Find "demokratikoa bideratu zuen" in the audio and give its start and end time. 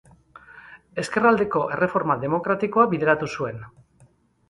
2.25-3.65